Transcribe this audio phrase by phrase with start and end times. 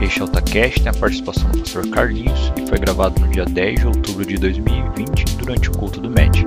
[0.00, 3.44] Este é o TaCast, tem a participação do pastor Carlinhos e foi gravado no dia
[3.44, 6.42] 10 de outubro de 2020 durante o culto do MED.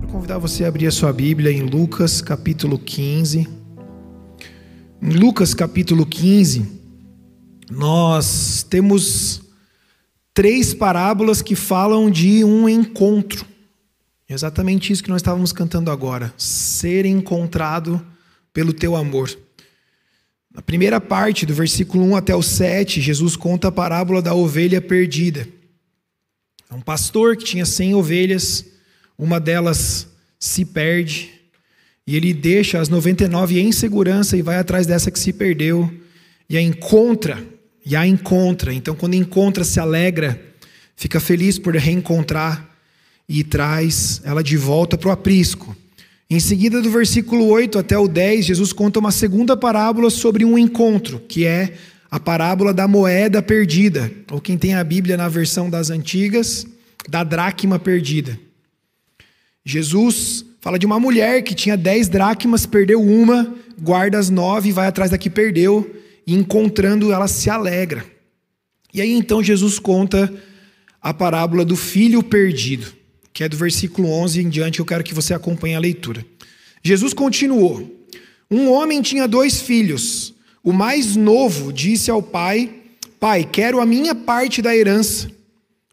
[0.00, 3.48] Vou convidar você a abrir a sua Bíblia em Lucas capítulo 15.
[5.00, 6.66] Em Lucas capítulo 15,
[7.70, 9.40] nós temos
[10.34, 13.46] três parábolas que falam de um encontro.
[14.28, 16.34] Exatamente isso que nós estávamos cantando agora.
[16.36, 18.04] Ser encontrado
[18.52, 19.30] pelo teu amor.
[20.54, 24.80] Na primeira parte, do versículo 1 até o 7, Jesus conta a parábola da ovelha
[24.80, 25.48] perdida.
[26.70, 28.64] É um pastor que tinha 100 ovelhas,
[29.18, 30.06] uma delas
[30.38, 31.30] se perde,
[32.06, 35.90] e ele deixa as 99 em segurança e vai atrás dessa que se perdeu,
[36.48, 37.42] e a encontra,
[37.84, 38.74] e a encontra.
[38.74, 40.40] Então, quando encontra, se alegra,
[40.96, 42.68] fica feliz por reencontrar
[43.28, 45.74] e traz ela de volta para o aprisco.
[46.28, 50.56] Em seguida, do versículo 8 até o 10, Jesus conta uma segunda parábola sobre um
[50.56, 51.74] encontro, que é
[52.10, 56.66] a parábola da moeda perdida, ou quem tem a Bíblia na versão das antigas,
[57.08, 58.38] da dracma perdida.
[59.64, 64.86] Jesus fala de uma mulher que tinha dez dracmas, perdeu uma, guarda as nove, vai
[64.86, 65.94] atrás da que perdeu,
[66.26, 68.04] e encontrando ela se alegra.
[68.94, 70.32] E aí então Jesus conta
[71.00, 73.01] a parábola do filho perdido
[73.42, 76.24] que é do versículo 11 em diante, eu quero que você acompanhe a leitura.
[76.80, 77.92] Jesus continuou:
[78.48, 80.32] Um homem tinha dois filhos.
[80.62, 82.72] O mais novo disse ao pai:
[83.18, 85.28] Pai, quero a minha parte da herança.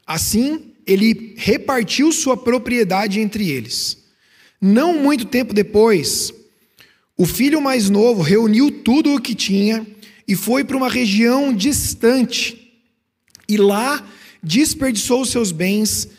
[0.05, 3.97] Assim, ele repartiu sua propriedade entre eles.
[4.61, 6.31] Não muito tempo depois,
[7.17, 9.87] o filho mais novo reuniu tudo o que tinha
[10.27, 12.71] e foi para uma região distante.
[13.47, 14.07] E lá
[14.43, 16.18] desperdiçou seus bens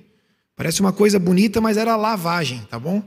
[0.55, 3.03] Parece uma coisa bonita, mas era lavagem, tá bom?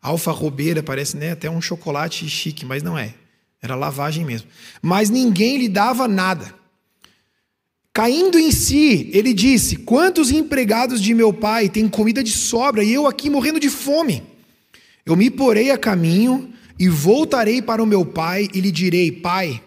[0.00, 3.14] Alfa robeira parece né, até um chocolate chique, mas não é.
[3.60, 4.48] Era lavagem mesmo.
[4.80, 6.54] Mas ninguém lhe dava nada.
[7.92, 12.92] Caindo em si, ele disse: Quantos empregados de meu pai têm comida de sobra e
[12.92, 14.22] eu aqui morrendo de fome?
[15.04, 19.60] Eu me porei a caminho e voltarei para o meu pai e lhe direi: Pai,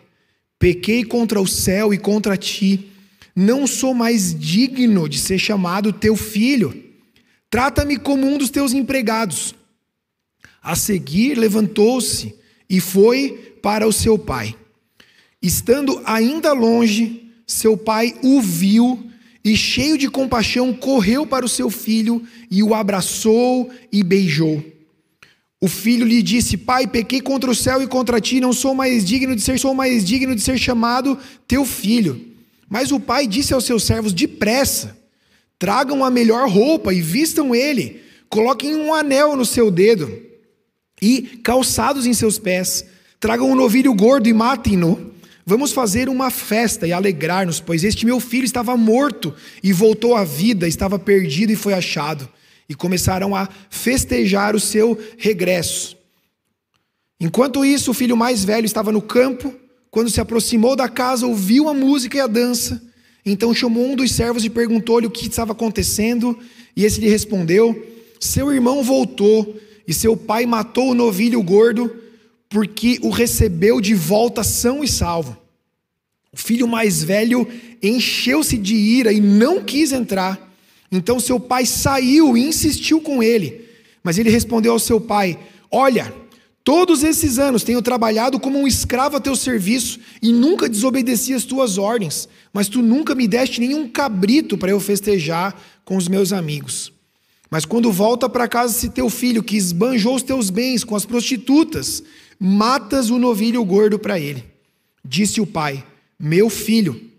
[0.57, 2.87] pequei contra o céu e contra ti.
[3.35, 6.90] Não sou mais digno de ser chamado teu filho.
[7.51, 9.53] Trata-me como um dos teus empregados.
[10.63, 12.33] A seguir, levantou-se
[12.69, 14.55] e foi para o seu pai.
[15.41, 19.11] Estando ainda longe, seu pai o viu
[19.43, 24.63] e, cheio de compaixão, correu para o seu filho e o abraçou e beijou.
[25.59, 29.03] O filho lhe disse: Pai, pequei contra o céu e contra ti, não sou mais
[29.03, 32.29] digno de ser, sou mais digno de ser chamado teu filho.
[32.69, 35.00] Mas o pai disse aos seus servos: Depressa,
[35.61, 38.01] Tragam a melhor roupa e vistam ele.
[38.27, 40.11] Coloquem um anel no seu dedo
[40.99, 42.83] e calçados em seus pés.
[43.19, 45.11] Tragam um novilho gordo e matem-no.
[45.45, 50.23] Vamos fazer uma festa e alegrar-nos, pois este meu filho estava morto e voltou à
[50.23, 52.27] vida, estava perdido e foi achado.
[52.67, 55.95] E começaram a festejar o seu regresso.
[57.19, 59.53] Enquanto isso, o filho mais velho estava no campo.
[59.91, 62.81] Quando se aproximou da casa, ouviu a música e a dança.
[63.25, 66.37] Então chamou um dos servos e perguntou-lhe o que estava acontecendo,
[66.75, 67.87] e esse lhe respondeu:
[68.19, 69.55] Seu irmão voltou,
[69.87, 71.93] e seu pai matou o novilho gordo,
[72.49, 75.37] porque o recebeu de volta são e salvo.
[76.33, 77.47] O filho mais velho
[77.83, 80.49] encheu-se de ira e não quis entrar.
[80.91, 83.65] Então seu pai saiu e insistiu com ele.
[84.03, 85.37] Mas ele respondeu ao seu pai:
[85.69, 86.13] Olha,
[86.63, 91.43] todos esses anos tenho trabalhado como um escravo a teu serviço e nunca desobedeci as
[91.43, 96.33] tuas ordens mas tu nunca me deste nenhum cabrito para eu festejar com os meus
[96.33, 96.91] amigos.
[97.49, 101.05] Mas quando volta para casa esse teu filho que esbanjou os teus bens com as
[101.05, 102.03] prostitutas,
[102.39, 104.43] matas o novilho gordo para ele.
[105.03, 105.83] Disse o pai:
[106.19, 107.09] Meu filho,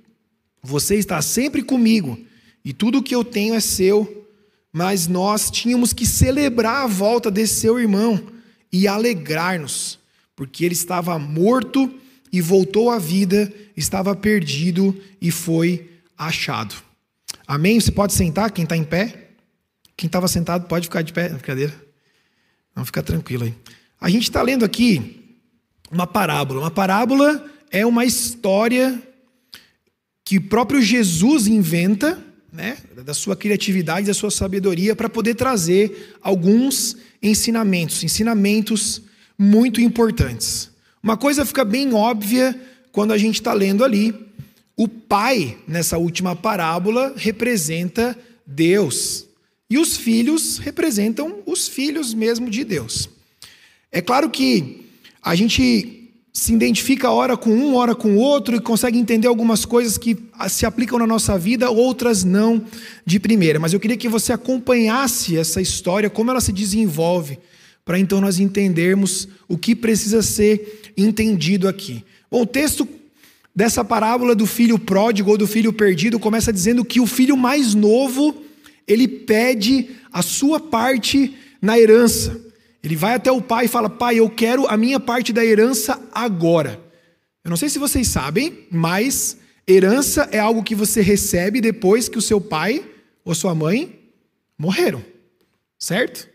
[0.62, 2.18] você está sempre comigo
[2.64, 4.26] e tudo o que eu tenho é seu,
[4.72, 8.22] mas nós tínhamos que celebrar a volta desse seu irmão
[8.72, 9.98] e alegrar-nos,
[10.34, 11.92] porque ele estava morto
[12.32, 16.74] e voltou à vida, estava perdido e foi achado.
[17.46, 17.78] Amém?
[17.78, 19.28] Você pode sentar, quem está em pé?
[19.96, 21.74] Quem estava sentado pode ficar de pé na cadeira.
[22.74, 23.54] Não, fica tranquilo aí.
[24.00, 25.36] A gente está lendo aqui
[25.90, 26.60] uma parábola.
[26.60, 29.00] Uma parábola é uma história
[30.24, 32.18] que o próprio Jesus inventa,
[32.50, 39.02] né, da sua criatividade, da sua sabedoria, para poder trazer alguns ensinamentos, ensinamentos
[39.38, 40.70] muito importantes.
[41.02, 42.58] Uma coisa fica bem óbvia
[42.90, 44.14] quando a gente está lendo ali:
[44.76, 49.26] o pai, nessa última parábola, representa Deus.
[49.68, 53.08] E os filhos representam os filhos mesmo de Deus.
[53.90, 54.86] É claro que
[55.22, 56.01] a gente
[56.32, 60.16] se identifica hora com um, hora com outro e consegue entender algumas coisas que
[60.48, 62.64] se aplicam na nossa vida, outras não
[63.04, 63.58] de primeira.
[63.58, 67.38] Mas eu queria que você acompanhasse essa história, como ela se desenvolve,
[67.84, 72.02] para então nós entendermos o que precisa ser entendido aqui.
[72.30, 72.88] Bom, o texto
[73.54, 77.74] dessa parábola do filho pródigo ou do filho perdido começa dizendo que o filho mais
[77.74, 78.42] novo,
[78.88, 82.51] ele pede a sua parte na herança.
[82.82, 86.00] Ele vai até o pai e fala: Pai, eu quero a minha parte da herança
[86.12, 86.80] agora.
[87.44, 89.36] Eu não sei se vocês sabem, mas
[89.66, 92.84] herança é algo que você recebe depois que o seu pai
[93.24, 94.00] ou sua mãe
[94.58, 95.04] morreram,
[95.78, 96.28] certo?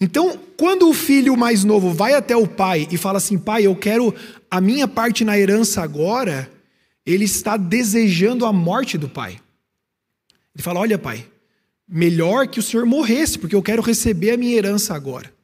[0.00, 3.74] Então, quando o filho mais novo vai até o pai e fala assim: Pai, eu
[3.74, 4.14] quero
[4.50, 6.50] a minha parte na herança agora,
[7.04, 9.40] ele está desejando a morte do pai.
[10.54, 11.26] Ele fala: Olha, pai,
[11.88, 15.37] melhor que o senhor morresse, porque eu quero receber a minha herança agora.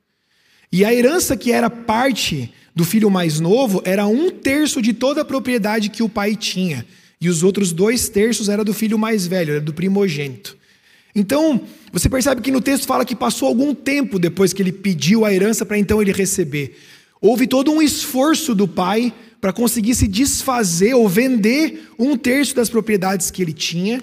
[0.75, 5.21] E a herança que era parte do filho mais novo era um terço de toda
[5.21, 6.85] a propriedade que o pai tinha.
[7.21, 10.59] E os outros dois terços era do filho mais velho, era do primogênito.
[11.15, 11.61] Então,
[11.93, 15.33] você percebe que no texto fala que passou algum tempo depois que ele pediu a
[15.33, 16.77] herança para então ele receber.
[17.21, 22.69] Houve todo um esforço do pai para conseguir se desfazer ou vender um terço das
[22.69, 24.03] propriedades que ele tinha.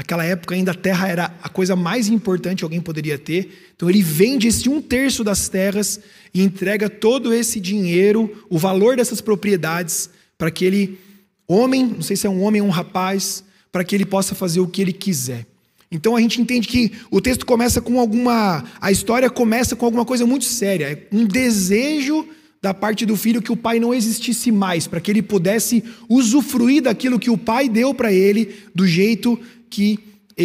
[0.00, 3.70] Naquela época ainda a terra era a coisa mais importante que alguém poderia ter.
[3.76, 6.00] Então ele vende esse um terço das terras
[6.32, 10.08] e entrega todo esse dinheiro, o valor dessas propriedades,
[10.38, 10.98] para aquele
[11.46, 14.60] homem, não sei se é um homem ou um rapaz, para que ele possa fazer
[14.60, 15.44] o que ele quiser.
[15.92, 18.64] Então a gente entende que o texto começa com alguma.
[18.80, 20.92] A história começa com alguma coisa muito séria.
[20.92, 22.26] É um desejo
[22.62, 26.82] da parte do filho que o pai não existisse mais, para que ele pudesse usufruir
[26.82, 29.38] daquilo que o pai deu para ele do jeito
[29.70, 29.98] que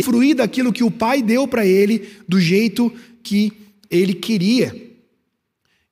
[0.04, 2.94] fruir daquilo que o pai deu para ele do jeito
[3.24, 3.52] que
[3.90, 4.76] ele queria.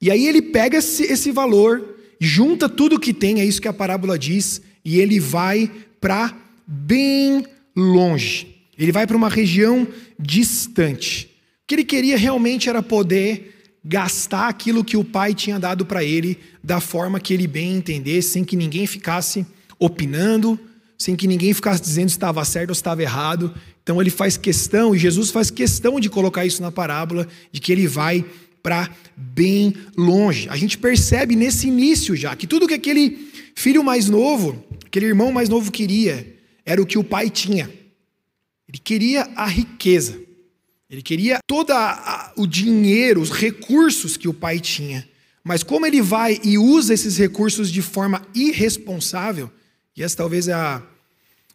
[0.01, 3.73] E aí ele pega esse, esse valor, junta tudo que tem, é isso que a
[3.73, 6.37] parábola diz, e ele vai para
[6.67, 7.45] bem
[7.75, 8.53] longe.
[8.77, 9.87] Ele vai para uma região
[10.19, 11.29] distante.
[11.63, 13.53] O que ele queria realmente era poder
[13.83, 18.29] gastar aquilo que o pai tinha dado para ele da forma que ele bem entendesse,
[18.29, 19.45] sem que ninguém ficasse
[19.77, 20.59] opinando,
[20.97, 23.53] sem que ninguém ficasse dizendo se estava certo ou se estava errado.
[23.81, 27.71] Então ele faz questão, e Jesus faz questão de colocar isso na parábola, de que
[27.71, 28.25] ele vai
[28.61, 30.47] para bem longe.
[30.49, 35.31] A gente percebe nesse início já que tudo que aquele filho mais novo, aquele irmão
[35.31, 36.35] mais novo queria,
[36.65, 37.69] era o que o pai tinha.
[38.67, 40.17] Ele queria a riqueza.
[40.89, 41.73] Ele queria todo
[42.37, 45.07] o dinheiro, os recursos que o pai tinha.
[45.43, 49.51] Mas como ele vai e usa esses recursos de forma irresponsável,
[49.95, 50.81] e essa talvez é a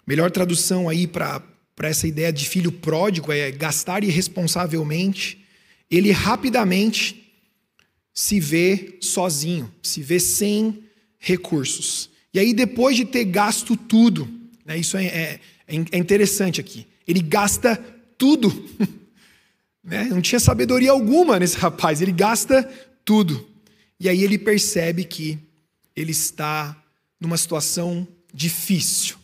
[0.07, 1.43] melhor tradução aí para
[1.83, 5.45] essa ideia de filho pródigo, é gastar irresponsavelmente,
[5.91, 7.33] ele rapidamente
[8.15, 10.83] se vê sozinho, se vê sem
[11.19, 12.11] recursos.
[12.33, 14.29] E aí, depois de ter gasto tudo,
[14.65, 17.77] né, isso é, é, é interessante aqui, ele gasta
[18.17, 18.51] tudo.
[19.83, 20.05] né?
[20.05, 22.63] Não tinha sabedoria alguma nesse rapaz, ele gasta
[23.05, 23.49] tudo.
[23.99, 25.39] E aí ele percebe que
[25.97, 26.77] ele está
[27.21, 28.07] numa situação
[28.39, 29.17] difícil.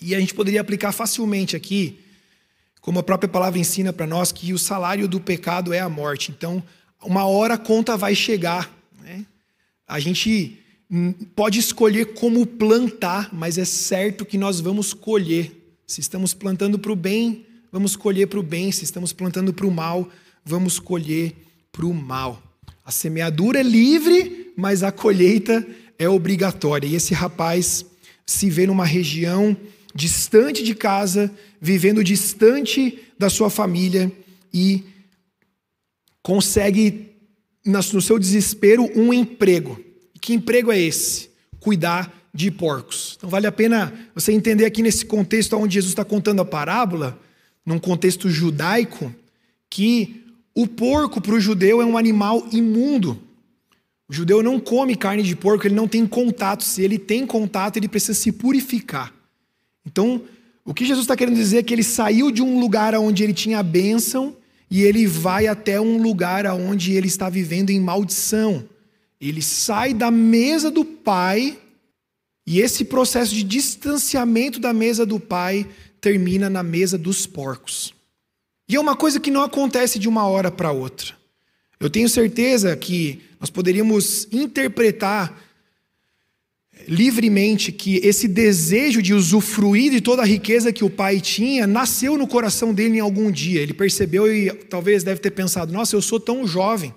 [0.00, 1.98] E a gente poderia aplicar facilmente aqui,
[2.80, 6.30] como a própria palavra ensina para nós, que o salário do pecado é a morte.
[6.30, 6.62] Então,
[7.02, 8.74] uma hora a conta vai chegar.
[9.02, 9.26] Né?
[9.86, 10.58] A gente
[11.34, 15.52] pode escolher como plantar, mas é certo que nós vamos colher.
[15.86, 18.72] Se estamos plantando para o bem, vamos colher para o bem.
[18.72, 20.08] Se estamos plantando para o mal,
[20.42, 21.34] vamos colher
[21.70, 22.42] para o mal.
[22.82, 25.66] A semeadura é livre, mas a colheita
[25.98, 26.86] é obrigatória.
[26.86, 27.84] E esse rapaz
[28.26, 29.56] se vê numa região
[29.94, 34.12] distante de casa, vivendo distante da sua família
[34.52, 34.84] e
[36.22, 37.12] consegue,
[37.64, 39.80] no seu desespero, um emprego.
[40.20, 41.30] Que emprego é esse?
[41.60, 43.14] Cuidar de porcos.
[43.16, 47.18] Então vale a pena você entender aqui nesse contexto onde Jesus está contando a parábola,
[47.64, 49.14] num contexto judaico,
[49.70, 53.20] que o porco para o judeu é um animal imundo.
[54.08, 56.62] O judeu não come carne de porco, ele não tem contato.
[56.62, 59.12] Se ele tem contato, ele precisa se purificar.
[59.84, 60.22] Então,
[60.64, 63.32] o que Jesus está querendo dizer é que ele saiu de um lugar onde ele
[63.32, 64.36] tinha bênção
[64.70, 68.64] e ele vai até um lugar onde ele está vivendo em maldição.
[69.20, 71.58] Ele sai da mesa do pai
[72.46, 75.66] E esse processo de distanciamento da mesa do pai
[76.00, 77.92] termina na mesa dos porcos.
[78.68, 81.16] E é uma coisa que não acontece de uma hora para outra.
[81.78, 85.44] Eu tenho certeza que nós poderíamos interpretar
[86.88, 92.16] livremente que esse desejo de usufruir de toda a riqueza que o pai tinha nasceu
[92.16, 93.60] no coração dele em algum dia.
[93.60, 96.94] Ele percebeu e talvez deve ter pensado: nossa, eu sou tão jovem,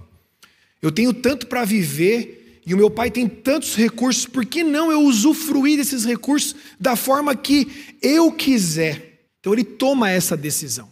[0.82, 4.92] eu tenho tanto para viver e o meu pai tem tantos recursos, por que não
[4.92, 7.68] eu usufruir desses recursos da forma que
[8.02, 9.22] eu quiser?
[9.40, 10.88] Então ele toma essa decisão.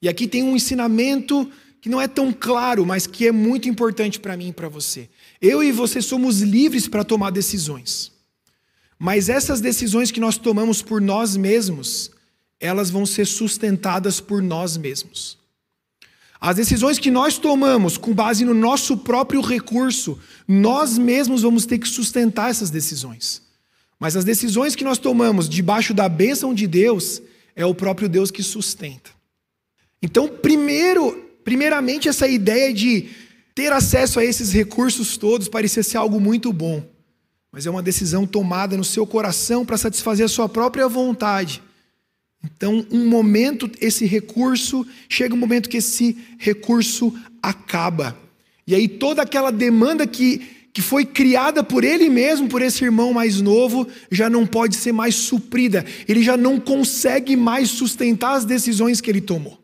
[0.00, 1.48] E aqui tem um ensinamento
[1.82, 5.10] que não é tão claro, mas que é muito importante para mim e para você.
[5.40, 8.12] Eu e você somos livres para tomar decisões.
[8.96, 12.12] Mas essas decisões que nós tomamos por nós mesmos,
[12.60, 15.36] elas vão ser sustentadas por nós mesmos.
[16.40, 21.78] As decisões que nós tomamos com base no nosso próprio recurso, nós mesmos vamos ter
[21.78, 23.42] que sustentar essas decisões.
[23.98, 27.20] Mas as decisões que nós tomamos debaixo da bênção de Deus,
[27.56, 29.10] é o próprio Deus que sustenta.
[30.00, 33.08] Então, primeiro, primeiramente essa ideia de
[33.54, 36.82] ter acesso a esses recursos todos parecia ser algo muito bom
[37.52, 41.62] mas é uma decisão tomada no seu coração para satisfazer a sua própria vontade.
[42.42, 48.16] Então, um momento, esse recurso, chega um momento que esse recurso acaba.
[48.66, 50.40] E aí toda aquela demanda que,
[50.72, 54.92] que foi criada por ele mesmo, por esse irmão mais novo, já não pode ser
[54.92, 55.84] mais suprida.
[56.08, 59.61] Ele já não consegue mais sustentar as decisões que ele tomou.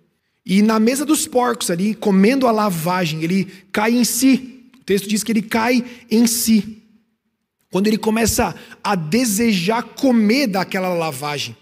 [0.49, 4.63] E na mesa dos porcos ali, comendo a lavagem, ele cai em si.
[4.81, 6.83] O texto diz que ele cai em si.
[7.71, 11.55] Quando ele começa a desejar comer daquela lavagem.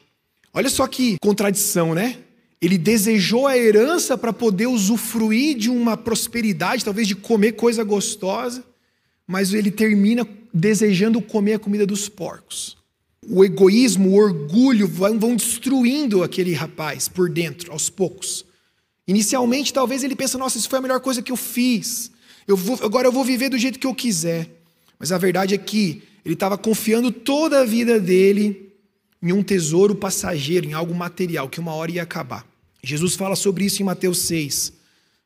[0.54, 2.18] Olha só que contradição, né?
[2.62, 8.62] Ele desejou a herança para poder usufruir de uma prosperidade, talvez de comer coisa gostosa,
[9.26, 12.76] mas ele termina desejando comer a comida dos porcos.
[13.28, 18.45] O egoísmo, o orgulho vão, vão destruindo aquele rapaz por dentro, aos poucos.
[19.06, 22.10] Inicialmente, talvez ele pense: nossa, isso foi a melhor coisa que eu fiz.
[22.46, 24.48] Eu vou, agora eu vou viver do jeito que eu quiser.
[24.98, 28.72] Mas a verdade é que ele estava confiando toda a vida dele
[29.22, 32.46] em um tesouro passageiro, em algo material, que uma hora ia acabar.
[32.82, 34.72] Jesus fala sobre isso em Mateus 6,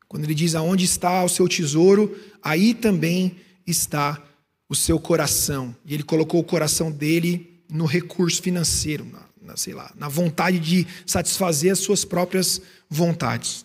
[0.08, 4.22] quando ele diz: Aonde está o seu tesouro, aí também está
[4.68, 5.75] o seu coração.
[5.84, 10.58] E ele colocou o coração dele no recurso financeiro, na, na, sei lá, na vontade
[10.58, 13.64] de satisfazer as suas próprias vontades.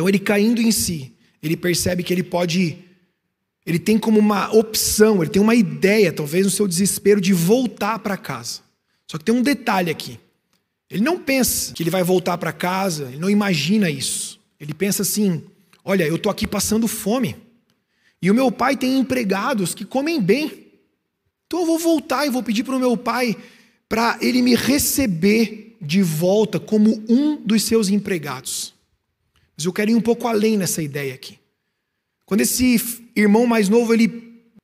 [0.00, 2.78] Então ele caindo em si, ele percebe que ele pode
[3.66, 7.98] ele tem como uma opção, ele tem uma ideia, talvez no seu desespero, de voltar
[7.98, 8.60] para casa.
[9.06, 10.18] Só que tem um detalhe aqui.
[10.88, 14.40] Ele não pensa que ele vai voltar para casa, ele não imagina isso.
[14.58, 15.44] Ele pensa assim:
[15.84, 17.36] olha, eu estou aqui passando fome,
[18.22, 20.66] e o meu pai tem empregados que comem bem.
[21.46, 23.36] Então eu vou voltar e vou pedir para o meu pai
[23.86, 28.79] para ele me receber de volta como um dos seus empregados.
[29.60, 31.38] Mas eu quero ir um pouco além nessa ideia aqui.
[32.24, 32.80] Quando esse
[33.14, 34.08] irmão mais novo ele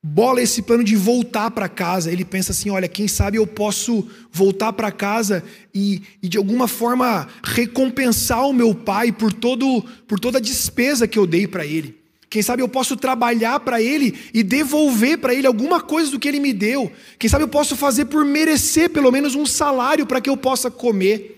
[0.02, 4.08] bola esse plano de voltar para casa, ele pensa assim: olha, quem sabe eu posso
[4.32, 10.18] voltar para casa e, e, de alguma forma recompensar o meu pai por, todo, por
[10.18, 11.94] toda a despesa que eu dei para ele.
[12.30, 16.26] Quem sabe eu posso trabalhar para ele e devolver para ele alguma coisa do que
[16.26, 16.90] ele me deu.
[17.18, 20.70] Quem sabe eu posso fazer por merecer pelo menos um salário para que eu possa
[20.70, 21.35] comer.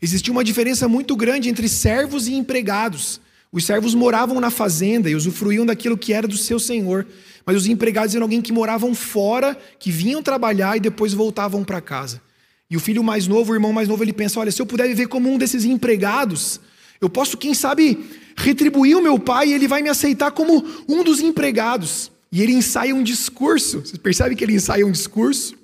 [0.00, 3.20] Existia uma diferença muito grande entre servos e empregados.
[3.50, 7.06] Os servos moravam na fazenda e usufruíam daquilo que era do seu senhor,
[7.44, 11.80] mas os empregados eram alguém que moravam fora, que vinham trabalhar e depois voltavam para
[11.80, 12.20] casa.
[12.68, 14.88] E o filho mais novo, o irmão mais novo, ele pensa: olha, se eu puder
[14.88, 16.60] viver como um desses empregados,
[17.00, 18.04] eu posso, quem sabe,
[18.36, 22.10] retribuir o meu pai e ele vai me aceitar como um dos empregados.
[22.32, 23.80] E ele ensaia um discurso.
[23.80, 25.54] Você percebe que ele ensaia um discurso?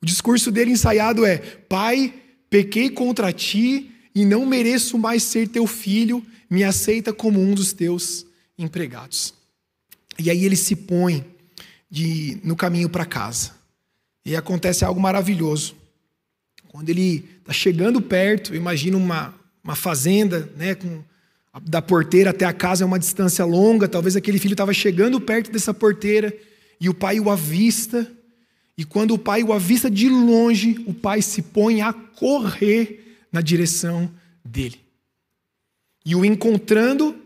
[0.00, 2.12] O discurso dele ensaiado é: Pai,
[2.50, 7.72] pequei contra ti e não mereço mais ser teu filho me aceita como um dos
[7.72, 8.26] teus
[8.58, 9.34] empregados.
[10.18, 11.24] E aí ele se põe
[11.90, 13.52] de, no caminho para casa.
[14.24, 15.76] E acontece algo maravilhoso.
[16.68, 21.02] Quando ele está chegando perto, imagina uma, uma fazenda, né, com,
[21.62, 25.50] da porteira até a casa é uma distância longa, talvez aquele filho estava chegando perto
[25.50, 26.34] dessa porteira
[26.80, 28.10] e o pai o avista.
[28.78, 33.40] E quando o pai o avista de longe, o pai se põe a correr na
[33.40, 34.10] direção
[34.44, 34.86] dele
[36.06, 37.16] e o encontrando,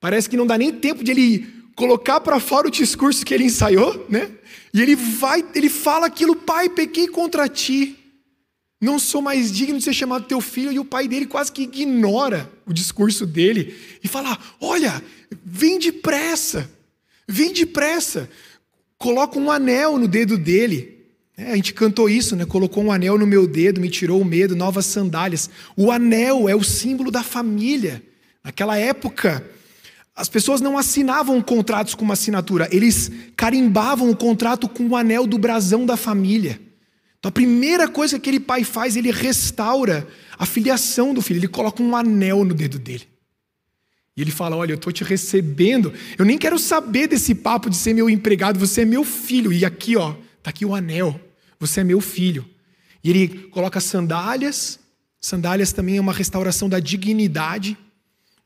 [0.00, 3.44] parece que não dá nem tempo de ele colocar para fora o discurso que ele
[3.44, 4.32] ensaiou, né?
[4.74, 7.96] E ele vai, ele fala aquilo, pai, pequei contra ti.
[8.80, 11.62] Não sou mais digno de ser chamado teu filho, e o pai dele quase que
[11.62, 15.00] ignora o discurso dele e fala: Olha,
[15.44, 16.68] vem depressa,
[17.28, 18.28] vem depressa.
[19.04, 21.04] Coloca um anel no dedo dele
[21.36, 22.46] É, a gente cantou isso, né?
[22.46, 25.50] Colocou um anel no meu dedo, me tirou o medo, novas sandálias.
[25.76, 28.02] O anel é o símbolo da família.
[28.42, 29.44] Naquela época,
[30.16, 35.26] as pessoas não assinavam contratos com uma assinatura, eles carimbavam o contrato com o anel
[35.26, 36.58] do brasão da família.
[37.18, 40.08] Então a primeira coisa que aquele pai faz, ele restaura
[40.38, 43.06] a filiação do filho, ele coloca um anel no dedo dele.
[44.16, 47.76] E ele fala: Olha, eu estou te recebendo, eu nem quero saber desse papo de
[47.76, 49.52] ser meu empregado, você é meu filho.
[49.52, 51.20] E aqui, ó, está aqui o anel,
[51.58, 52.48] você é meu filho.
[53.02, 54.78] E ele coloca sandálias,
[55.20, 57.76] sandálias também é uma restauração da dignidade.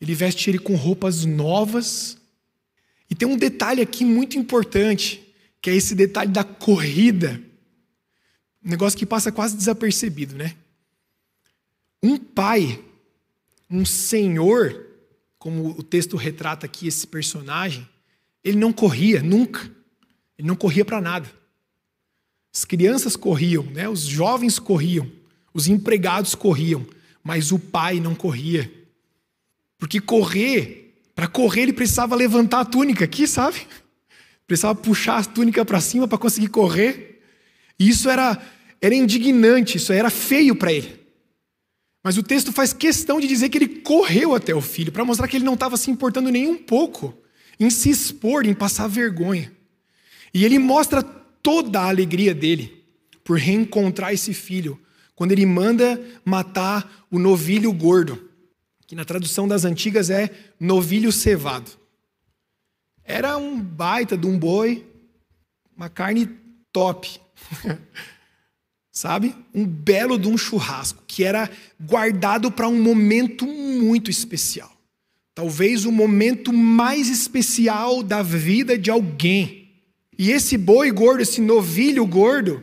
[0.01, 2.17] Ele veste ele com roupas novas.
[3.11, 5.23] E tem um detalhe aqui muito importante,
[5.61, 7.41] que é esse detalhe da corrida.
[8.65, 10.55] Um negócio que passa quase desapercebido, né?
[12.03, 12.83] Um pai,
[13.71, 14.88] um senhor,
[15.39, 17.89] como o texto retrata aqui esse personagem,
[18.43, 19.71] ele não corria nunca.
[20.39, 21.31] Ele não corria para nada.
[22.55, 23.89] As crianças corriam, né?
[23.89, 25.11] os jovens corriam,
[25.53, 26.87] os empregados corriam,
[27.23, 28.73] mas o pai não corria.
[29.79, 33.67] Porque correr, para correr ele precisava levantar a túnica aqui, sabe?
[34.47, 37.23] Precisava puxar a túnica para cima para conseguir correr.
[37.79, 38.41] E isso era,
[38.81, 40.98] era indignante, isso era feio para ele.
[42.09, 45.29] Mas o texto faz questão de dizer que ele correu até o filho, para mostrar
[45.29, 47.15] que ele não estava se importando nem um pouco
[47.61, 49.53] em se expor, em passar vergonha.
[50.33, 52.83] E ele mostra toda a alegria dele
[53.23, 54.81] por reencontrar esse filho,
[55.15, 58.31] quando ele manda matar o novilho gordo
[58.87, 61.71] que na tradução das antigas é novilho cevado.
[63.05, 64.91] Era um baita de um boi,
[65.77, 66.27] uma carne
[66.73, 67.21] top.
[68.99, 69.33] Sabe?
[69.55, 71.49] Um belo de um churrasco, que era
[71.81, 74.77] guardado para um momento muito especial.
[75.37, 79.71] Talvez o momento mais especial da vida de alguém.
[80.19, 82.61] E esse boi gordo, esse novilho gordo,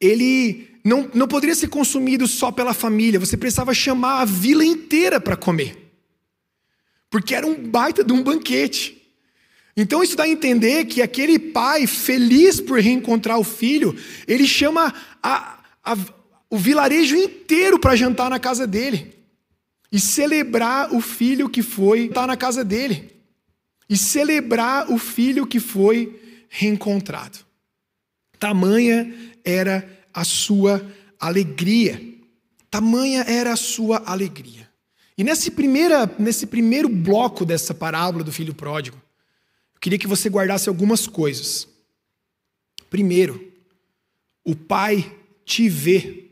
[0.00, 5.20] ele não, não poderia ser consumido só pela família, você precisava chamar a vila inteira
[5.20, 5.92] para comer.
[7.08, 9.00] Porque era um baita de um banquete.
[9.76, 13.94] Então isso dá a entender que aquele pai, feliz por reencontrar o filho,
[14.26, 15.55] ele chama a,
[15.86, 15.96] a,
[16.50, 19.14] o vilarejo inteiro para jantar na casa dele.
[19.90, 23.14] E celebrar o filho que foi estar na casa dele.
[23.88, 27.38] E celebrar o filho que foi reencontrado.
[28.38, 30.84] Tamanha era a sua
[31.20, 32.02] alegria.
[32.68, 34.68] Tamanha era a sua alegria.
[35.16, 39.00] E nesse, primeira, nesse primeiro bloco dessa parábola do filho pródigo,
[39.74, 41.66] eu queria que você guardasse algumas coisas.
[42.90, 43.52] Primeiro,
[44.44, 45.10] o pai
[45.46, 46.24] te vê.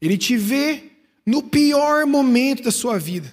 [0.00, 0.82] Ele te vê
[1.24, 3.32] no pior momento da sua vida.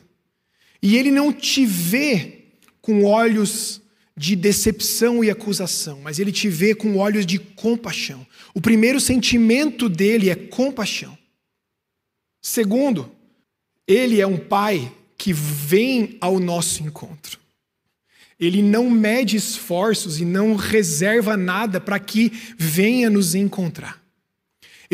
[0.82, 2.50] E ele não te vê
[2.82, 3.82] com olhos
[4.16, 8.28] de decepção e acusação, mas ele te vê com olhos de compaixão.
[8.54, 11.18] O primeiro sentimento dele é compaixão.
[12.42, 13.10] Segundo,
[13.88, 17.40] ele é um pai que vem ao nosso encontro.
[18.38, 24.03] Ele não mede esforços e não reserva nada para que venha nos encontrar.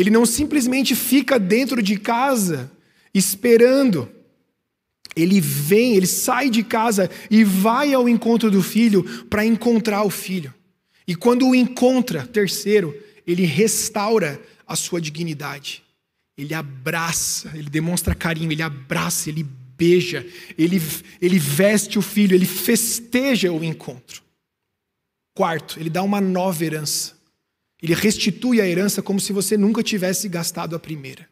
[0.00, 2.70] Ele não simplesmente fica dentro de casa
[3.12, 4.08] esperando
[5.16, 10.10] ele vem, ele sai de casa e vai ao encontro do filho para encontrar o
[10.10, 10.54] filho.
[11.06, 15.82] E quando o encontra, terceiro, ele restaura a sua dignidade.
[16.38, 19.42] Ele abraça, ele demonstra carinho, ele abraça, ele
[19.76, 20.24] beija,
[20.56, 20.80] ele,
[21.20, 24.22] ele veste o filho, ele festeja o encontro.
[25.34, 27.18] Quarto, ele dá uma nova herança.
[27.82, 31.28] Ele restitui a herança como se você nunca tivesse gastado a primeira.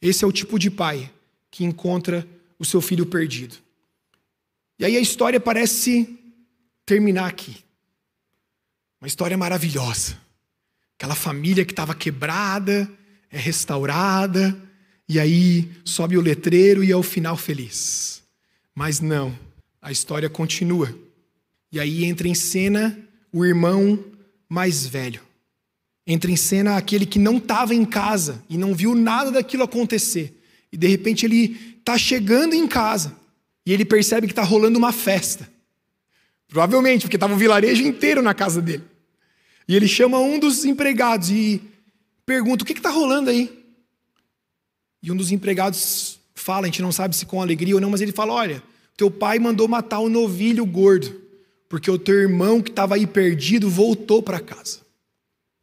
[0.00, 1.10] Esse é o tipo de pai
[1.50, 2.26] que encontra
[2.58, 3.56] o seu filho perdido.
[4.78, 6.18] E aí a história parece
[6.84, 7.56] terminar aqui.
[9.00, 10.18] Uma história maravilhosa.
[10.98, 12.90] Aquela família que estava quebrada
[13.30, 14.56] é restaurada,
[15.08, 18.22] e aí sobe o letreiro e é o final feliz.
[18.74, 19.36] Mas não,
[19.80, 20.96] a história continua.
[21.70, 22.98] E aí entra em cena
[23.32, 24.02] o irmão
[24.48, 25.20] mais velho.
[26.06, 30.40] Entra em cena aquele que não estava em casa e não viu nada daquilo acontecer.
[30.72, 33.14] E de repente ele está chegando em casa
[33.64, 35.48] e ele percebe que está rolando uma festa.
[36.48, 38.84] Provavelmente, porque estava o vilarejo inteiro na casa dele.
[39.66, 41.60] E ele chama um dos empregados e
[42.24, 43.50] pergunta: o que está rolando aí?
[45.02, 48.00] E um dos empregados fala, a gente não sabe se com alegria ou não, mas
[48.00, 48.62] ele fala: olha,
[48.96, 51.20] teu pai mandou matar o um novilho gordo,
[51.68, 54.80] porque o teu irmão que estava aí perdido voltou para casa.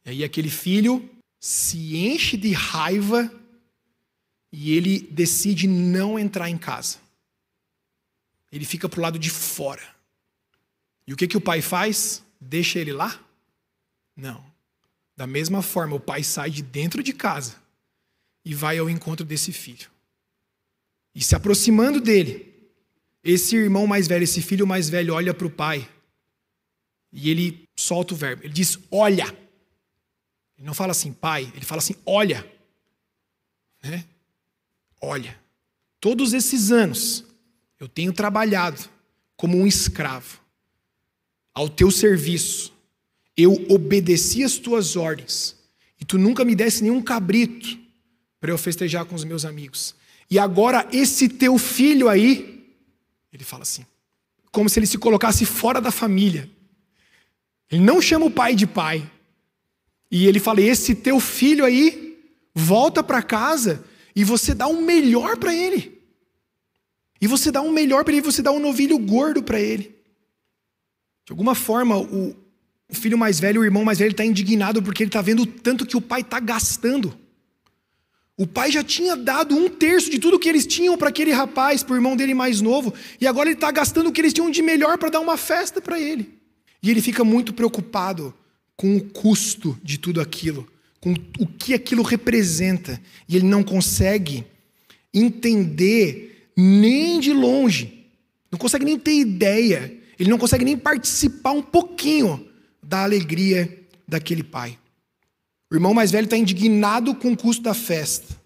[0.05, 3.31] E aí aquele filho se enche de raiva
[4.51, 6.97] e ele decide não entrar em casa.
[8.51, 9.81] Ele fica para o lado de fora.
[11.07, 12.23] E o que, que o pai faz?
[12.39, 13.19] Deixa ele lá?
[14.15, 14.43] Não.
[15.15, 17.55] Da mesma forma, o pai sai de dentro de casa
[18.45, 19.89] e vai ao encontro desse filho.
[21.15, 22.53] E se aproximando dele,
[23.23, 25.87] esse irmão mais velho, esse filho mais velho, olha para o pai
[27.13, 28.43] e ele solta o verbo.
[28.43, 29.26] Ele diz: Olha.
[30.58, 32.45] Ele não fala assim, pai, ele fala assim: Olha.
[33.84, 34.06] Né?
[34.99, 35.39] Olha.
[35.99, 37.23] Todos esses anos
[37.80, 38.89] eu tenho trabalhado
[39.38, 40.39] como um escravo
[41.54, 42.73] ao teu serviço.
[43.38, 45.56] Eu obedeci as tuas ordens
[45.99, 47.80] e tu nunca me desse nenhum cabrito
[48.39, 49.95] para eu festejar com os meus amigos.
[50.30, 52.67] E agora esse teu filho aí,
[53.32, 53.86] ele fala assim,
[54.52, 56.49] como se ele se colocasse fora da família.
[57.73, 59.09] Ele não chama o pai de pai.
[60.12, 62.19] E ele fala: esse teu filho aí,
[62.53, 63.83] volta para casa
[64.15, 65.99] e você dá o melhor para ele.
[67.19, 69.95] E você dá um melhor para ele, você dá um novilho gordo para ele.
[71.25, 72.36] De alguma forma, o,
[72.88, 75.47] o filho mais velho, o irmão mais velho, está indignado porque ele está vendo o
[75.47, 77.17] tanto que o pai está gastando.
[78.38, 81.81] O pai já tinha dado um terço de tudo que eles tinham para aquele rapaz,
[81.81, 84.51] para o irmão dele mais novo, e agora ele está gastando o que eles tinham
[84.51, 86.42] de melhor para dar uma festa para ele.
[86.83, 88.33] E ele fica muito preocupado
[88.75, 90.67] com o custo de tudo aquilo,
[90.99, 94.45] com o que aquilo representa, e ele não consegue
[95.13, 98.05] entender nem de longe,
[98.51, 102.47] não consegue nem ter ideia, ele não consegue nem participar um pouquinho
[102.81, 104.77] da alegria daquele pai.
[105.71, 108.39] O irmão mais velho está indignado com o custo da festa.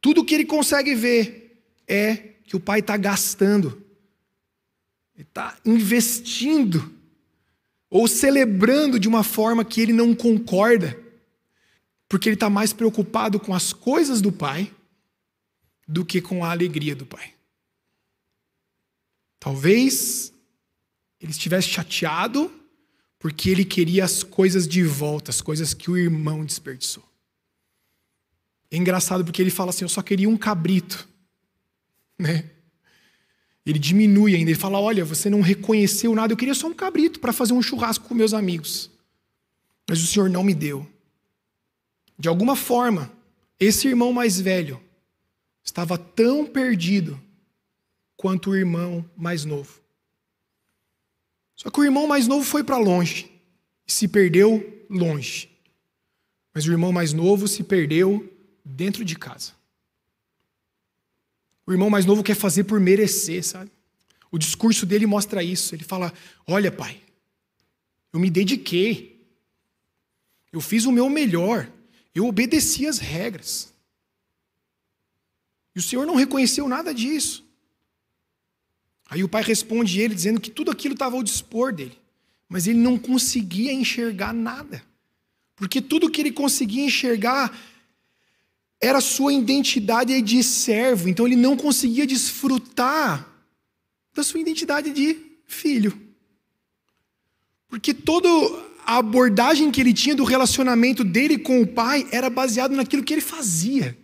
[0.00, 3.82] Tudo que ele consegue ver é que o pai está gastando,
[5.14, 6.95] ele está investindo,
[7.96, 11.02] ou celebrando de uma forma que ele não concorda,
[12.06, 14.70] porque ele está mais preocupado com as coisas do pai
[15.88, 17.32] do que com a alegria do pai.
[19.40, 20.30] Talvez
[21.18, 22.52] ele estivesse chateado
[23.18, 27.04] porque ele queria as coisas de volta, as coisas que o irmão desperdiçou.
[28.70, 31.08] É engraçado porque ele fala assim: Eu só queria um cabrito.
[32.18, 32.50] Né?
[33.66, 37.18] Ele diminui ainda, ele fala: Olha, você não reconheceu nada, eu queria só um cabrito
[37.18, 38.88] para fazer um churrasco com meus amigos.
[39.88, 40.88] Mas o Senhor não me deu.
[42.16, 43.12] De alguma forma,
[43.58, 44.80] esse irmão mais velho
[45.64, 47.20] estava tão perdido
[48.16, 49.80] quanto o irmão mais novo.
[51.56, 53.30] Só que o irmão mais novo foi para longe
[53.86, 55.50] e se perdeu longe.
[56.54, 58.32] Mas o irmão mais novo se perdeu
[58.64, 59.55] dentro de casa.
[61.66, 63.70] O irmão mais novo quer fazer por merecer, sabe?
[64.30, 65.74] O discurso dele mostra isso.
[65.74, 66.12] Ele fala:
[66.46, 67.00] Olha, pai,
[68.12, 69.26] eu me dediquei,
[70.52, 71.70] eu fiz o meu melhor,
[72.14, 73.74] eu obedeci as regras.
[75.74, 77.44] E o Senhor não reconheceu nada disso.
[79.08, 81.98] Aí o pai responde ele dizendo que tudo aquilo estava ao dispor dele,
[82.48, 84.82] mas ele não conseguia enxergar nada,
[85.54, 87.56] porque tudo que ele conseguia enxergar
[88.80, 93.26] era sua identidade de servo, então ele não conseguia desfrutar
[94.14, 95.98] da sua identidade de filho.
[97.68, 98.28] Porque toda
[98.84, 103.14] a abordagem que ele tinha do relacionamento dele com o pai era baseado naquilo que
[103.14, 103.96] ele fazia.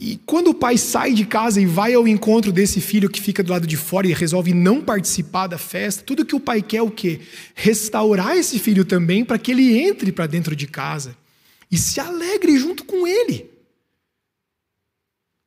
[0.00, 3.42] E quando o pai sai de casa e vai ao encontro desse filho que fica
[3.42, 6.78] do lado de fora e resolve não participar da festa, tudo que o pai quer
[6.78, 7.20] é o quê?
[7.54, 11.16] Restaurar esse filho também para que ele entre para dentro de casa
[11.70, 13.50] e se alegre junto com ele.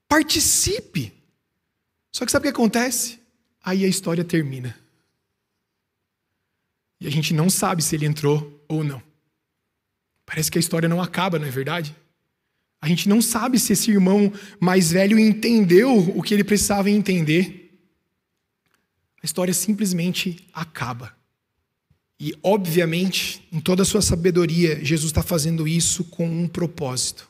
[0.08, 1.14] Participe.
[2.12, 3.20] Só que sabe o que acontece?
[3.64, 4.78] Aí a história termina.
[7.00, 9.02] E a gente não sabe se ele entrou ou não.
[10.26, 11.96] Parece que a história não acaba, não é verdade?
[12.80, 17.80] A gente não sabe se esse irmão mais velho entendeu o que ele precisava entender.
[19.22, 21.16] A história simplesmente acaba.
[22.24, 27.28] E, obviamente, em toda a sua sabedoria, Jesus está fazendo isso com um propósito.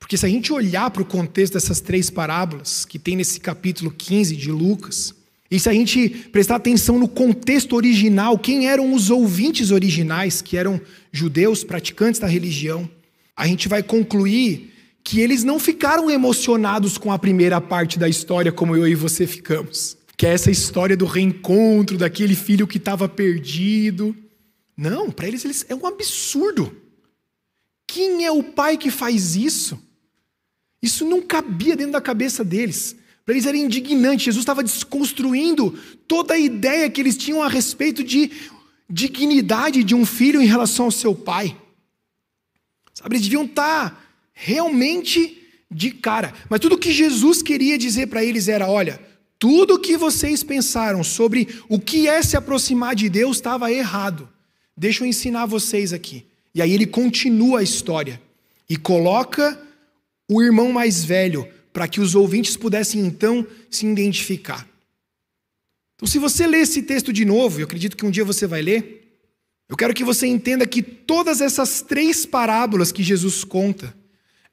[0.00, 3.88] Porque se a gente olhar para o contexto dessas três parábolas que tem nesse capítulo
[3.88, 5.14] 15 de Lucas,
[5.48, 10.56] e se a gente prestar atenção no contexto original, quem eram os ouvintes originais, que
[10.56, 10.80] eram
[11.12, 12.90] judeus praticantes da religião,
[13.36, 14.72] a gente vai concluir
[15.04, 19.24] que eles não ficaram emocionados com a primeira parte da história como eu e você
[19.24, 19.96] ficamos.
[20.16, 24.16] Que é essa história do reencontro daquele filho que estava perdido.
[24.76, 26.74] Não, para eles, eles é um absurdo.
[27.86, 29.78] Quem é o pai que faz isso?
[30.82, 32.96] Isso não cabia dentro da cabeça deles.
[33.24, 34.26] Para eles era indignante.
[34.26, 35.76] Jesus estava desconstruindo
[36.06, 38.30] toda a ideia que eles tinham a respeito de
[38.88, 41.56] dignidade de um filho em relação ao seu pai.
[42.94, 44.00] Sabe, eles deviam estar tá
[44.32, 46.32] realmente de cara.
[46.48, 49.00] Mas tudo que Jesus queria dizer para eles era: olha,
[49.38, 54.28] tudo que vocês pensaram sobre o que é se aproximar de Deus estava errado.
[54.76, 56.24] Deixa eu ensinar vocês aqui.
[56.54, 58.20] E aí ele continua a história
[58.68, 59.60] e coloca
[60.28, 64.66] o irmão mais velho para que os ouvintes pudessem então se identificar.
[65.94, 68.62] Então, se você ler esse texto de novo, eu acredito que um dia você vai
[68.62, 69.20] ler,
[69.68, 73.94] eu quero que você entenda que todas essas três parábolas que Jesus conta,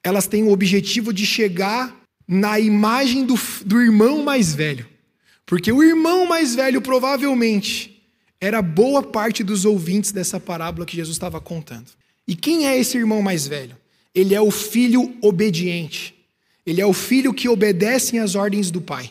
[0.02, 3.34] elas têm o objetivo de chegar na imagem do,
[3.64, 4.86] do irmão mais velho.
[5.46, 8.02] Porque o irmão mais velho provavelmente
[8.40, 11.90] era boa parte dos ouvintes dessa parábola que Jesus estava contando.
[12.26, 13.76] E quem é esse irmão mais velho?
[14.14, 16.14] Ele é o filho obediente.
[16.64, 19.10] Ele é o filho que obedece às ordens do pai.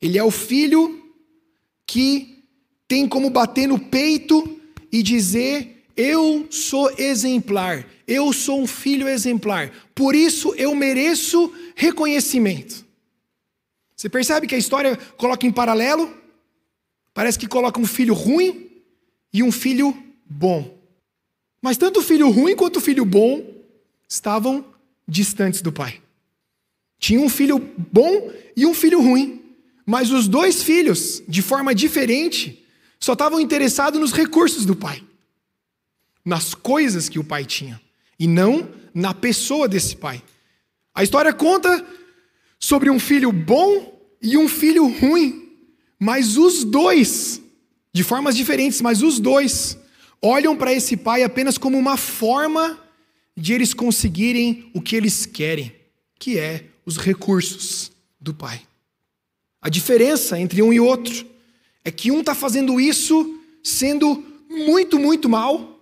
[0.00, 1.02] Ele é o filho
[1.86, 2.44] que
[2.86, 4.60] tem como bater no peito
[4.92, 12.84] e dizer: Eu sou exemplar, eu sou um filho exemplar, por isso eu mereço reconhecimento.
[13.96, 16.14] Você percebe que a história coloca em paralelo?
[17.14, 18.70] Parece que coloca um filho ruim
[19.32, 19.96] e um filho
[20.28, 20.76] bom.
[21.62, 23.42] Mas tanto o filho ruim quanto o filho bom
[24.06, 24.64] estavam
[25.08, 26.02] distantes do pai.
[26.98, 29.42] Tinha um filho bom e um filho ruim.
[29.86, 32.64] Mas os dois filhos, de forma diferente,
[32.98, 35.02] só estavam interessados nos recursos do pai,
[36.26, 37.80] nas coisas que o pai tinha,
[38.18, 40.20] e não na pessoa desse pai.
[40.92, 41.86] A história conta
[42.58, 45.52] sobre um filho bom e um filho ruim,
[46.00, 47.40] mas os dois,
[47.92, 49.78] de formas diferentes, mas os dois,
[50.20, 52.76] olham para esse pai apenas como uma forma
[53.36, 55.72] de eles conseguirem o que eles querem,
[56.18, 58.60] que é os recursos do pai.
[59.62, 61.24] A diferença entre um e outro
[61.84, 65.75] é que um está fazendo isso sendo muito, muito mal,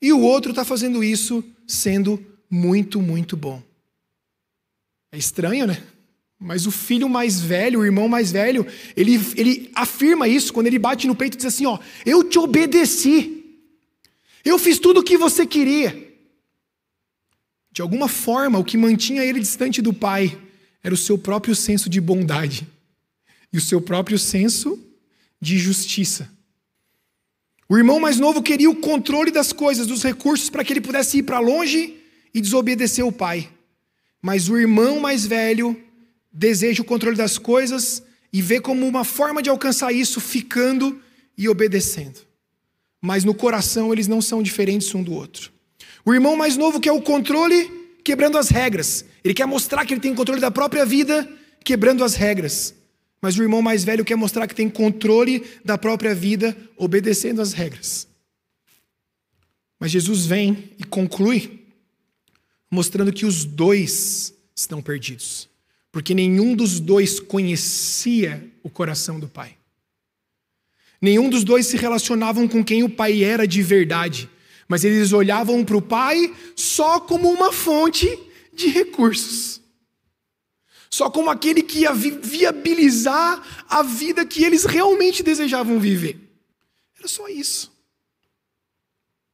[0.00, 3.62] e o outro está fazendo isso sendo muito, muito bom.
[5.10, 5.82] É estranho, né?
[6.38, 8.64] Mas o filho mais velho, o irmão mais velho,
[8.96, 12.38] ele, ele afirma isso quando ele bate no peito e diz assim: Ó, eu te
[12.38, 13.44] obedeci,
[14.44, 16.06] eu fiz tudo o que você queria.
[17.72, 20.38] De alguma forma, o que mantinha ele distante do pai
[20.82, 22.66] era o seu próprio senso de bondade
[23.52, 24.78] e o seu próprio senso
[25.40, 26.30] de justiça.
[27.68, 31.18] O irmão mais novo queria o controle das coisas, dos recursos, para que ele pudesse
[31.18, 31.96] ir para longe
[32.32, 33.48] e desobedecer o pai.
[34.22, 35.78] Mas o irmão mais velho
[36.32, 38.02] deseja o controle das coisas
[38.32, 40.98] e vê como uma forma de alcançar isso ficando
[41.36, 42.20] e obedecendo.
[43.02, 45.52] Mas no coração eles não são diferentes um do outro.
[46.06, 47.70] O irmão mais novo quer o controle
[48.02, 49.04] quebrando as regras.
[49.22, 51.30] Ele quer mostrar que ele tem controle da própria vida
[51.62, 52.74] quebrando as regras.
[53.20, 57.52] Mas o irmão mais velho quer mostrar que tem controle da própria vida, obedecendo às
[57.52, 58.06] regras.
[59.78, 61.66] Mas Jesus vem e conclui,
[62.70, 65.48] mostrando que os dois estão perdidos,
[65.90, 69.56] porque nenhum dos dois conhecia o coração do Pai.
[71.00, 74.28] Nenhum dos dois se relacionavam com quem o Pai era de verdade,
[74.68, 78.18] mas eles olhavam para o Pai só como uma fonte
[78.52, 79.58] de recursos
[80.90, 86.18] só como aquele que ia viabilizar a vida que eles realmente desejavam viver.
[86.98, 87.72] Era só isso.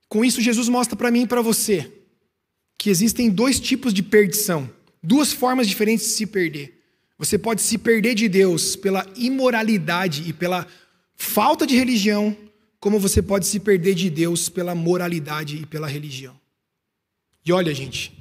[0.08, 1.90] Com isso, Jesus mostra para mim e para você
[2.76, 4.70] que existem dois tipos de perdição,
[5.02, 6.82] duas formas diferentes de se perder.
[7.16, 10.66] Você pode se perder de Deus pela imoralidade e pela
[11.16, 12.36] falta de religião,
[12.78, 16.38] como você pode se perder de Deus pela moralidade e pela religião.
[17.46, 18.12] E olha, gente,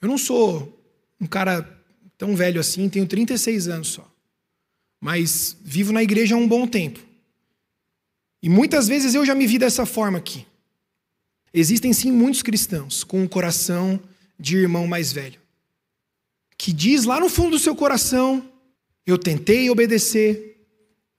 [0.00, 0.82] eu não sou
[1.20, 1.73] um cara
[2.16, 4.10] tão velho assim, tenho 36 anos só.
[5.00, 7.00] Mas vivo na igreja há um bom tempo.
[8.42, 10.46] E muitas vezes eu já me vi dessa forma aqui.
[11.52, 14.00] Existem sim muitos cristãos com um coração
[14.38, 15.40] de irmão mais velho,
[16.58, 18.46] que diz lá no fundo do seu coração:
[19.06, 20.66] eu tentei obedecer,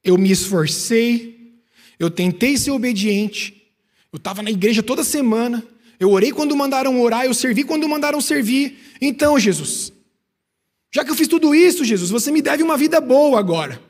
[0.04, 1.62] eu me esforcei,
[1.98, 3.72] eu tentei ser obediente,
[4.12, 5.66] eu estava na igreja toda semana,
[6.00, 8.78] eu orei quando mandaram orar, eu servi quando mandaram servir.
[9.00, 9.94] Então, Jesus,
[10.96, 13.82] já que eu fiz tudo isso, Jesus, você me deve uma vida boa agora.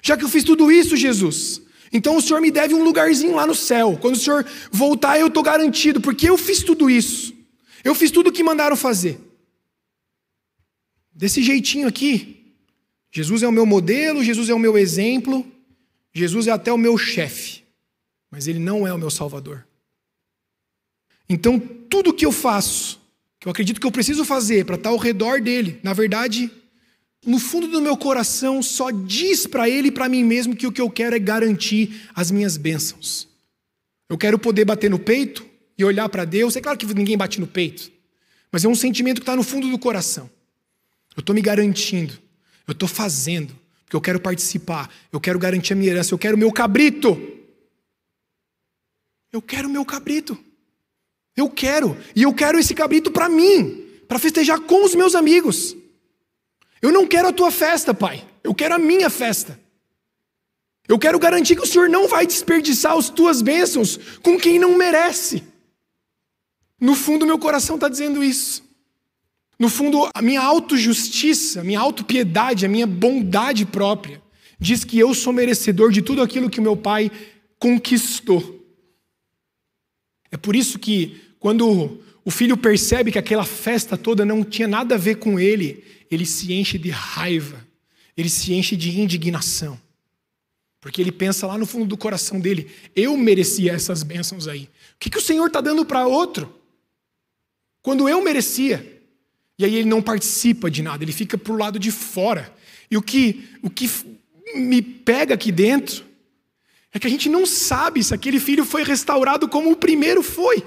[0.00, 1.60] Já que eu fiz tudo isso, Jesus,
[1.92, 3.98] então o Senhor me deve um lugarzinho lá no céu.
[4.00, 7.34] Quando o Senhor voltar, eu estou garantido, porque eu fiz tudo isso.
[7.82, 9.18] Eu fiz tudo o que mandaram fazer.
[11.12, 12.54] Desse jeitinho aqui,
[13.10, 15.44] Jesus é o meu modelo, Jesus é o meu exemplo,
[16.14, 17.64] Jesus é até o meu chefe,
[18.30, 19.66] mas ele não é o meu salvador.
[21.28, 23.04] Então, tudo que eu faço,
[23.46, 26.50] que eu acredito que eu preciso fazer para estar ao redor dele, na verdade,
[27.24, 30.72] no fundo do meu coração, só diz para ele e para mim mesmo que o
[30.72, 33.28] que eu quero é garantir as minhas bênçãos.
[34.08, 35.46] Eu quero poder bater no peito
[35.78, 36.56] e olhar para Deus.
[36.56, 37.88] É claro que ninguém bate no peito,
[38.50, 40.28] mas é um sentimento que está no fundo do coração.
[41.16, 42.14] Eu estou me garantindo,
[42.66, 46.34] eu estou fazendo, porque eu quero participar, eu quero garantir a minha herança, eu quero
[46.34, 47.16] o meu cabrito.
[49.32, 50.36] Eu quero o meu cabrito.
[51.36, 55.76] Eu quero, e eu quero esse cabrito para mim, para festejar com os meus amigos.
[56.80, 58.26] Eu não quero a tua festa, pai.
[58.42, 59.60] Eu quero a minha festa.
[60.88, 64.78] Eu quero garantir que o Senhor não vai desperdiçar as tuas bênçãos com quem não
[64.78, 65.42] merece.
[66.80, 68.64] No fundo, meu coração está dizendo isso.
[69.58, 74.22] No fundo, a minha autojustiça, a minha autopiedade, a minha bondade própria
[74.58, 77.10] diz que eu sou merecedor de tudo aquilo que meu pai
[77.58, 78.54] conquistou.
[80.30, 84.96] É por isso que, quando o filho percebe que aquela festa toda não tinha nada
[84.96, 87.64] a ver com ele, ele se enche de raiva,
[88.16, 89.80] ele se enche de indignação.
[90.80, 94.64] Porque ele pensa lá no fundo do coração dele: eu merecia essas bênçãos aí.
[94.94, 96.52] O que, que o Senhor está dando para outro?
[97.82, 98.94] Quando eu merecia.
[99.58, 102.54] E aí ele não participa de nada, ele fica para o lado de fora.
[102.90, 103.90] E o que, o que
[104.54, 106.04] me pega aqui dentro
[106.92, 110.62] é que a gente não sabe se aquele filho foi restaurado como o primeiro foi.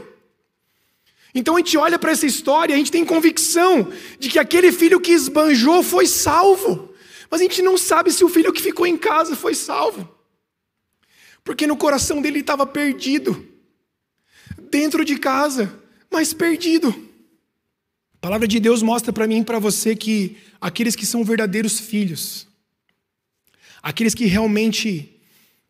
[1.34, 5.00] Então a gente olha para essa história, a gente tem convicção de que aquele filho
[5.00, 6.94] que esbanjou foi salvo.
[7.30, 10.10] Mas a gente não sabe se o filho que ficou em casa foi salvo.
[11.44, 13.48] Porque no coração dele estava perdido.
[14.72, 15.72] Dentro de casa,
[16.12, 16.90] mas perdido.
[18.16, 21.80] A palavra de Deus mostra para mim e para você que aqueles que são verdadeiros
[21.80, 22.48] filhos,
[23.82, 25.22] aqueles que realmente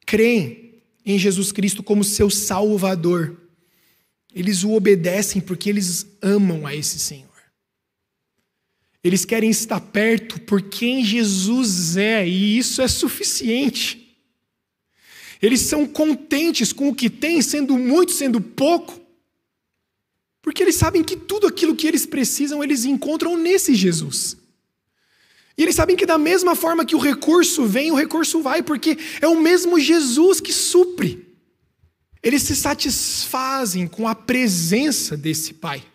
[0.05, 3.38] creem em Jesus Cristo como seu Salvador,
[4.33, 7.29] eles o obedecem porque eles amam a esse Senhor.
[9.03, 14.17] Eles querem estar perto por quem Jesus é, e isso é suficiente.
[15.41, 18.99] Eles são contentes com o que têm, sendo muito, sendo pouco,
[20.41, 24.37] porque eles sabem que tudo aquilo que eles precisam, eles encontram nesse Jesus.
[25.57, 28.97] E eles sabem que da mesma forma que o recurso vem, o recurso vai, porque
[29.21, 31.28] é o mesmo Jesus que supre.
[32.21, 35.85] Eles se satisfazem com a presença desse Pai.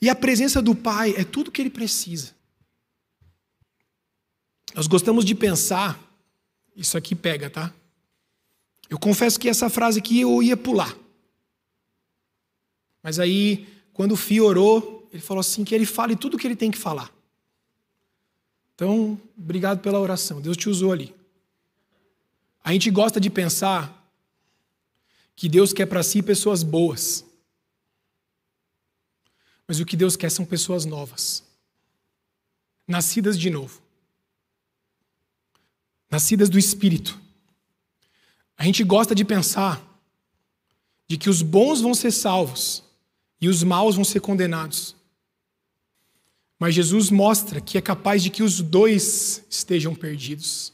[0.00, 2.34] E a presença do Pai é tudo que ele precisa.
[4.74, 5.98] Nós gostamos de pensar,
[6.74, 7.72] isso aqui pega, tá?
[8.90, 10.94] Eu confesso que essa frase aqui eu ia pular.
[13.02, 16.46] Mas aí, quando o Fio orou, ele falou assim: que ele fale tudo o que
[16.46, 17.10] ele tem que falar.
[18.74, 20.40] Então, obrigado pela oração.
[20.40, 21.14] Deus te usou ali.
[22.62, 24.05] A gente gosta de pensar
[25.36, 27.24] que Deus quer para si pessoas boas.
[29.68, 31.44] Mas o que Deus quer são pessoas novas.
[32.88, 33.82] Nascidas de novo.
[36.10, 37.20] Nascidas do Espírito.
[38.56, 39.84] A gente gosta de pensar
[41.06, 42.82] de que os bons vão ser salvos
[43.38, 44.96] e os maus vão ser condenados.
[46.58, 50.72] Mas Jesus mostra que é capaz de que os dois estejam perdidos,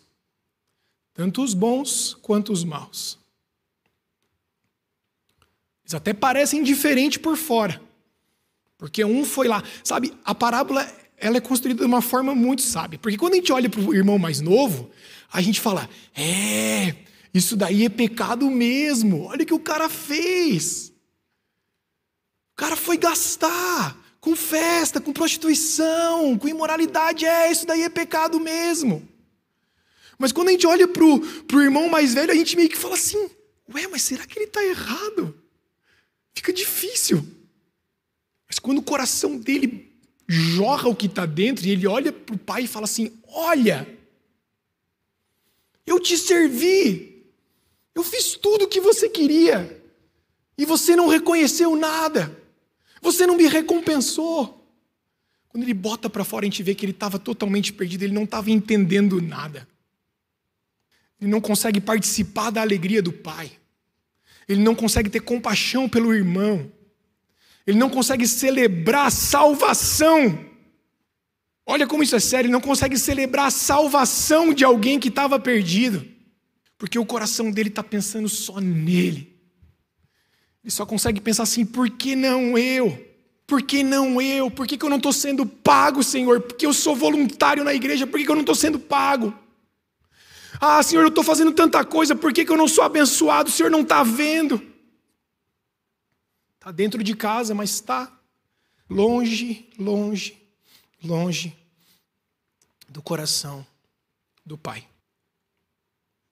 [1.13, 3.22] tanto os bons quanto os maus.
[5.93, 7.81] Eles até parecem diferentes por fora,
[8.79, 10.13] porque um foi lá, sabe?
[10.25, 13.69] A parábola ela é construída de uma forma muito sábia, porque quando a gente olha
[13.69, 14.91] para o irmão mais novo,
[15.31, 16.95] a gente fala: é,
[17.35, 19.25] isso daí é pecado mesmo.
[19.25, 20.93] Olha o que o cara fez.
[22.53, 27.27] O cara foi gastar com festa, com prostituição, com imoralidade.
[27.27, 29.07] É, isso daí é pecado mesmo.
[30.19, 32.95] Mas quando a gente olha para o irmão mais velho, a gente meio que fala
[32.95, 33.29] assim:
[33.75, 35.42] ué, mas será que ele está errado?
[36.35, 37.27] Fica difícil.
[38.49, 39.93] Mas quando o coração dele
[40.29, 43.87] jorra o que está dentro e ele olha para o pai e fala assim: Olha,
[45.87, 47.25] eu te servi,
[47.95, 49.83] eu fiz tudo o que você queria
[50.57, 52.39] e você não reconheceu nada.
[53.01, 54.59] Você não me recompensou.
[55.49, 58.25] Quando ele bota para fora, a gente vê que ele estava totalmente perdido, ele não
[58.25, 59.69] estava entendendo nada.
[61.21, 63.53] Ele não consegue participar da alegria do Pai.
[64.49, 66.71] Ele não consegue ter compaixão pelo irmão.
[67.67, 70.47] Ele não consegue celebrar a salvação.
[71.65, 75.39] Olha como isso é sério, ele não consegue celebrar a salvação de alguém que estava
[75.39, 76.05] perdido.
[76.77, 79.33] Porque o coração dele está pensando só nele.
[80.65, 83.13] Ele só consegue pensar assim: por que não eu?
[83.47, 84.51] Por que não eu?
[84.51, 86.41] Por que, que eu não estou sendo pago, Senhor?
[86.41, 89.33] Porque eu sou voluntário na igreja, por que, que eu não estou sendo pago?
[90.61, 93.49] Ah, Senhor, eu estou fazendo tanta coisa, por que, que eu não sou abençoado?
[93.49, 94.63] O Senhor não está vendo.
[96.55, 98.13] Está dentro de casa, mas está
[98.89, 100.41] longe, longe,
[101.03, 101.57] longe
[102.89, 103.67] do coração
[104.45, 104.87] do Pai.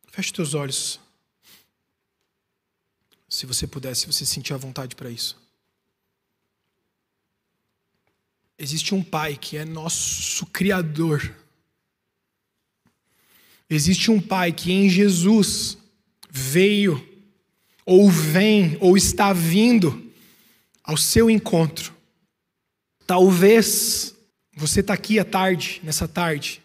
[0.09, 1.01] Feche teus olhos.
[3.29, 5.41] Se você puder, se você sentir a vontade para isso.
[8.59, 11.35] Existe um Pai que é nosso Criador.
[13.71, 15.79] Existe um Pai que em Jesus
[16.29, 17.07] veio,
[17.87, 20.11] ou vem, ou está vindo,
[20.83, 21.95] ao seu encontro.
[23.07, 24.15] Talvez
[24.57, 26.61] você está aqui à tarde, nessa tarde,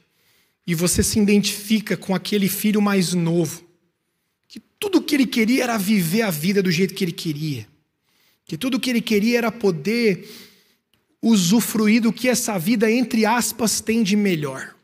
[0.65, 3.63] e você se identifica com aquele filho mais novo,
[4.47, 7.67] que tudo que ele queria era viver a vida do jeito que ele queria,
[8.45, 10.27] que tudo que ele queria era poder
[11.21, 14.74] usufruir do que essa vida, entre aspas, tem de melhor.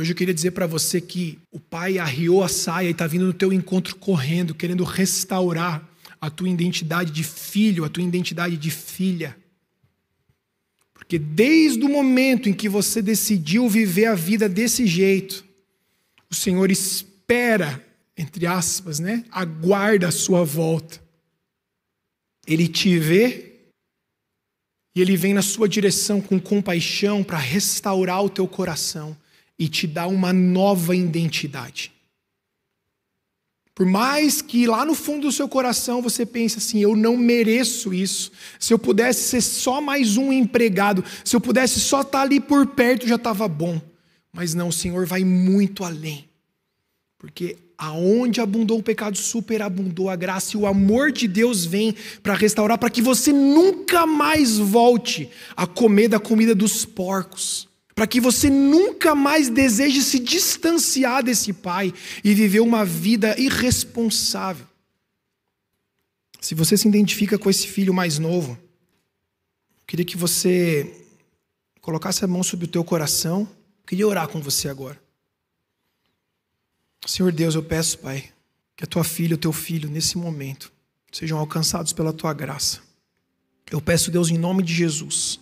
[0.00, 3.26] Hoje eu queria dizer para você que o pai arriou a saia e está vindo
[3.26, 5.86] no teu encontro correndo, querendo restaurar
[6.18, 9.36] a tua identidade de filho, a tua identidade de filha.
[10.94, 15.44] Porque desde o momento em que você decidiu viver a vida desse jeito,
[16.30, 17.84] o Senhor espera,
[18.16, 19.22] entre aspas, né?
[19.30, 20.98] Aguarda a sua volta.
[22.46, 23.66] Ele te vê
[24.94, 29.14] e ele vem na sua direção com compaixão para restaurar o teu coração
[29.60, 31.92] e te dar uma nova identidade.
[33.74, 37.92] Por mais que lá no fundo do seu coração você pense assim, eu não mereço
[37.92, 38.32] isso.
[38.58, 42.66] Se eu pudesse ser só mais um empregado, se eu pudesse só estar ali por
[42.68, 43.80] perto já estava bom.
[44.32, 46.24] Mas não, o Senhor vai muito além.
[47.18, 52.34] Porque aonde abundou o pecado, superabundou a graça e o amor de Deus vem para
[52.34, 57.69] restaurar, para que você nunca mais volte a comer da comida dos porcos
[58.00, 61.92] para que você nunca mais deseje se distanciar desse pai
[62.24, 64.66] e viver uma vida irresponsável.
[66.40, 68.58] Se você se identifica com esse filho mais novo,
[69.86, 71.04] queria que você
[71.82, 73.46] colocasse a mão sobre o teu coração.
[73.86, 74.98] Queria orar com você agora.
[77.06, 78.32] Senhor Deus, eu peço, Pai,
[78.78, 80.72] que a tua filha, o teu filho, nesse momento,
[81.12, 82.80] sejam alcançados pela tua graça.
[83.70, 85.38] Eu peço, Deus, em nome de Jesus,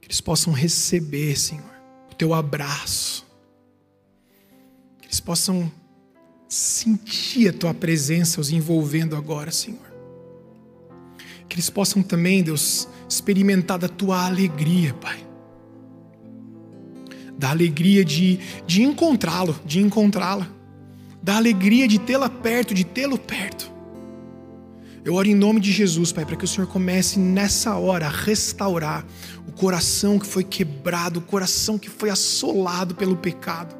[0.00, 1.75] que eles possam receber, Senhor,
[2.16, 3.26] teu abraço.
[5.00, 5.70] Que eles possam
[6.48, 9.86] sentir a tua presença os envolvendo agora, Senhor.
[11.48, 15.24] Que eles possam também, Deus, experimentar da tua alegria, Pai.
[17.38, 20.48] Da alegria de, de encontrá-lo, de encontrá-la.
[21.22, 23.76] Da alegria de tê-la perto, de tê-lo perto.
[25.04, 28.10] Eu oro em nome de Jesus, Pai, para que o Senhor comece nessa hora a
[28.10, 29.06] restaurar
[29.56, 33.74] coração que foi quebrado, o coração que foi assolado pelo pecado,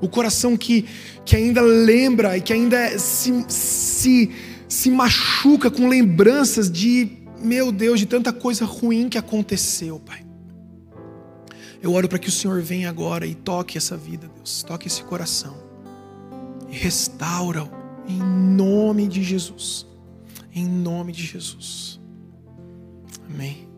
[0.00, 0.86] o coração que,
[1.24, 4.30] que ainda lembra e que ainda se, se,
[4.68, 10.24] se machuca com lembranças de, meu Deus, de tanta coisa ruim que aconteceu, Pai.
[11.82, 15.02] Eu oro para que o Senhor venha agora e toque essa vida, Deus, toque esse
[15.02, 15.56] coração
[16.68, 17.70] e restaura-o
[18.08, 19.86] em nome de Jesus.
[20.54, 22.00] Em nome de Jesus.
[23.28, 23.68] Amém.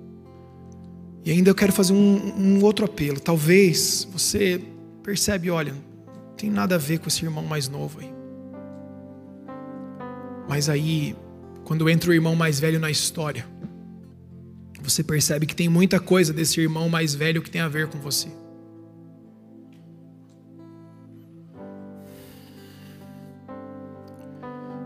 [1.28, 3.20] E ainda eu quero fazer um, um outro apelo.
[3.20, 4.58] Talvez você
[5.02, 8.10] percebe, olha, não tem nada a ver com esse irmão mais novo aí.
[10.48, 11.14] Mas aí,
[11.64, 13.44] quando entra o irmão mais velho na história,
[14.80, 17.98] você percebe que tem muita coisa desse irmão mais velho que tem a ver com
[17.98, 18.28] você.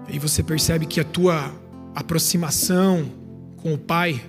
[0.08, 1.54] E você percebe que a tua
[1.94, 3.08] aproximação
[3.58, 4.20] com o pai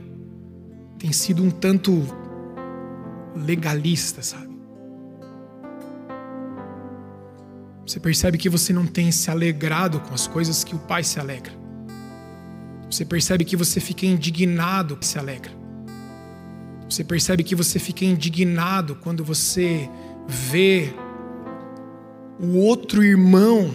[1.04, 2.01] tem sido um tanto
[3.36, 4.58] legalista, sabe?
[7.86, 11.20] Você percebe que você não tem se alegrado com as coisas que o Pai se
[11.20, 11.51] alegra.
[12.89, 15.51] Você percebe que você fica indignado que se alegra.
[16.89, 19.89] Você percebe que você fica indignado quando você
[20.26, 20.93] vê
[22.39, 23.74] o outro irmão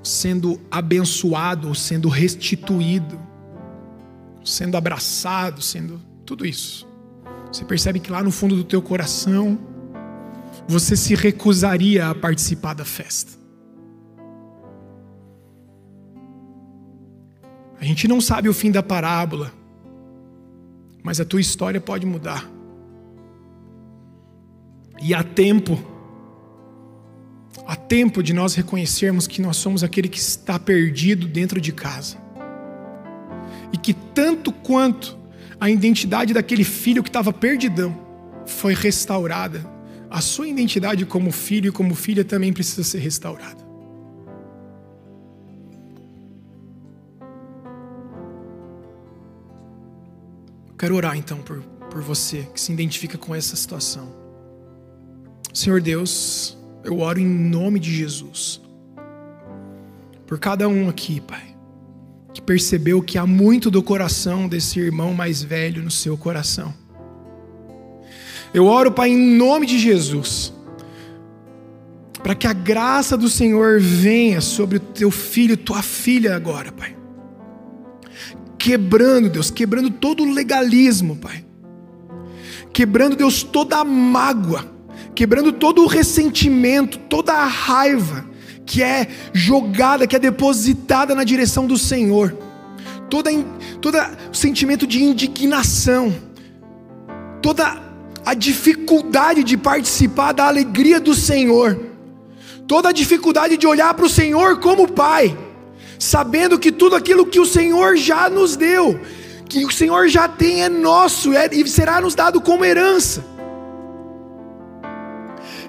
[0.00, 3.29] sendo abençoado ou sendo restituído
[4.50, 6.86] sendo abraçado, sendo tudo isso.
[7.52, 9.58] Você percebe que lá no fundo do teu coração
[10.68, 13.32] você se recusaria a participar da festa.
[17.80, 19.52] A gente não sabe o fim da parábola,
[21.02, 22.48] mas a tua história pode mudar.
[25.02, 25.82] E há tempo,
[27.66, 32.29] há tempo de nós reconhecermos que nós somos aquele que está perdido dentro de casa
[33.72, 35.18] e que tanto quanto
[35.60, 37.96] a identidade daquele filho que estava perdidão
[38.46, 39.64] foi restaurada,
[40.08, 43.60] a sua identidade como filho e como filha também precisa ser restaurada.
[50.68, 51.60] Eu quero orar então por,
[51.90, 54.18] por você que se identifica com essa situação.
[55.52, 58.62] Senhor Deus, eu oro em nome de Jesus.
[60.26, 61.49] Por cada um aqui, Pai
[62.32, 66.72] que percebeu que há muito do coração desse irmão mais velho no seu coração.
[68.52, 70.52] Eu oro, Pai, em nome de Jesus,
[72.22, 76.96] para que a graça do Senhor venha sobre o teu filho, tua filha agora, Pai.
[78.58, 81.44] quebrando, Deus, quebrando todo o legalismo, Pai.
[82.72, 84.70] Quebrando, Deus, toda a mágoa,
[85.14, 88.29] quebrando todo o ressentimento, toda a raiva
[88.70, 92.36] que é jogada, que é depositada na direção do Senhor.
[93.10, 93.28] Toda,
[93.80, 96.14] toda o sentimento de indignação,
[97.42, 97.82] toda
[98.24, 101.80] a dificuldade de participar da alegria do Senhor,
[102.68, 105.36] toda a dificuldade de olhar para o Senhor como Pai
[105.98, 108.98] sabendo que tudo aquilo que o Senhor já nos deu,
[109.46, 113.22] que o Senhor já tem é nosso é, e será nos dado como herança.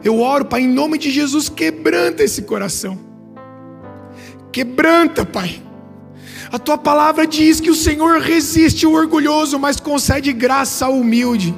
[0.04, 2.98] Eu oro, Pai, em nome de Jesus, quebranta esse coração.
[4.52, 5.62] Quebranta, Pai.
[6.52, 11.56] A tua palavra diz que o Senhor resiste o orgulhoso, mas concede graça ao humilde.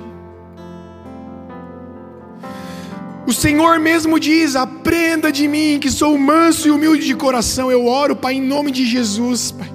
[3.25, 7.71] O Senhor mesmo diz: aprenda de mim, que sou manso e humilde de coração.
[7.71, 9.71] Eu oro, Pai, em nome de Jesus, Pai.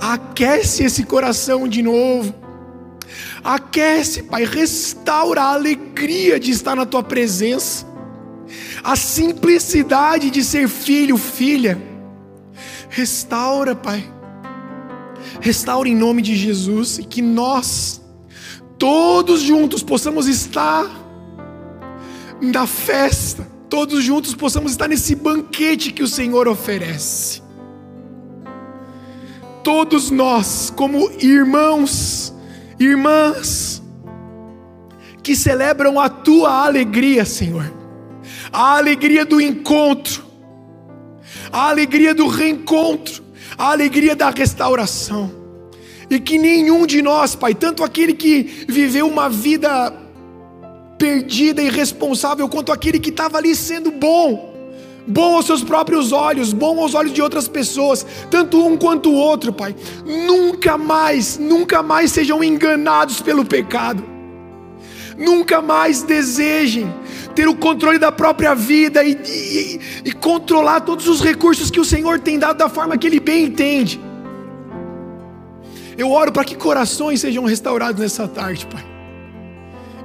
[0.00, 2.34] Aquece esse coração de novo.
[3.42, 7.86] Aquece, Pai, restaura a alegria de estar na tua presença,
[8.82, 11.80] a simplicidade de ser filho, filha.
[12.88, 14.04] Restaura, Pai.
[15.40, 18.00] Restaura em nome de Jesus e que nós,
[18.78, 20.88] todos juntos, possamos estar
[22.40, 27.42] na festa, todos juntos possamos estar nesse banquete que o Senhor oferece.
[29.62, 32.34] Todos nós, como irmãos,
[32.78, 33.82] irmãs,
[35.22, 37.79] que celebram a tua alegria, Senhor,
[38.52, 40.24] a alegria do encontro,
[41.52, 43.22] a alegria do reencontro,
[43.56, 45.30] a alegria da restauração,
[46.08, 49.92] e que nenhum de nós, Pai, tanto aquele que viveu uma vida
[50.98, 54.50] perdida e irresponsável quanto aquele que estava ali sendo bom,
[55.06, 59.14] bom aos seus próprios olhos, bom aos olhos de outras pessoas, tanto um quanto o
[59.14, 59.74] outro, Pai.
[60.04, 64.04] Nunca mais, nunca mais sejam enganados pelo pecado.
[65.16, 66.92] Nunca mais desejem
[67.34, 71.84] ter o controle da própria vida e, e, e controlar todos os recursos que o
[71.84, 74.00] Senhor tem dado da forma que Ele bem entende.
[75.96, 78.90] Eu oro para que corações sejam restaurados nessa tarde, Pai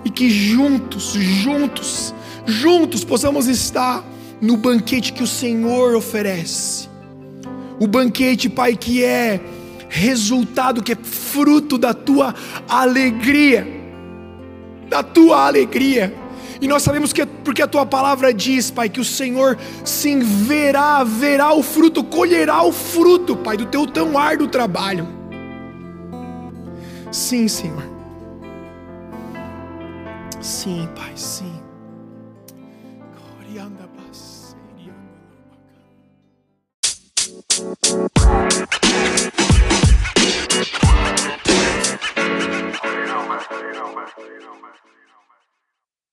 [0.06, 2.14] e que juntos, juntos,
[2.46, 4.06] juntos possamos estar
[4.40, 6.88] no banquete que o Senhor oferece.
[7.80, 9.42] O banquete, Pai, que é
[9.90, 12.36] resultado, que é fruto da tua
[12.70, 13.68] alegria,
[14.88, 16.14] da tua alegria.
[16.62, 20.20] E nós sabemos que é porque a tua palavra diz, Pai, que o Senhor sim
[20.20, 25.08] verá, verá o fruto, colherá o fruto, Pai, do teu tão árduo trabalho.
[27.12, 27.84] Sim, Senhor.
[30.42, 31.66] Sim, Pai, sim.
[44.36, 44.95] You know, man.